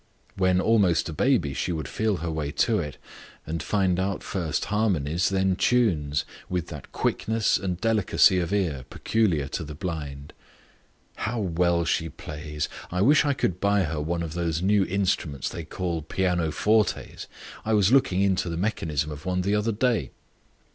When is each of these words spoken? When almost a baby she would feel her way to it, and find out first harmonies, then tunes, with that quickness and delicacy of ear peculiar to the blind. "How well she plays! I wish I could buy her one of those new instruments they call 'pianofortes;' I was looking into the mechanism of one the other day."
When 0.35 0.59
almost 0.59 1.09
a 1.09 1.13
baby 1.13 1.53
she 1.53 1.71
would 1.71 1.87
feel 1.87 2.17
her 2.25 2.31
way 2.31 2.49
to 2.53 2.79
it, 2.79 2.97
and 3.45 3.61
find 3.61 3.99
out 3.99 4.23
first 4.23 4.65
harmonies, 4.65 5.29
then 5.29 5.55
tunes, 5.55 6.25
with 6.49 6.69
that 6.69 6.91
quickness 6.91 7.59
and 7.59 7.79
delicacy 7.79 8.39
of 8.39 8.51
ear 8.51 8.83
peculiar 8.89 9.47
to 9.49 9.63
the 9.63 9.75
blind. 9.75 10.33
"How 11.17 11.39
well 11.39 11.85
she 11.85 12.09
plays! 12.09 12.67
I 12.91 13.03
wish 13.03 13.25
I 13.25 13.33
could 13.33 13.59
buy 13.59 13.83
her 13.83 14.01
one 14.01 14.23
of 14.23 14.33
those 14.33 14.59
new 14.63 14.85
instruments 14.85 15.49
they 15.49 15.65
call 15.65 16.01
'pianofortes;' 16.01 17.27
I 17.63 17.73
was 17.73 17.91
looking 17.91 18.21
into 18.23 18.49
the 18.49 18.57
mechanism 18.57 19.11
of 19.11 19.27
one 19.27 19.41
the 19.41 19.53
other 19.53 19.71
day." 19.71 20.09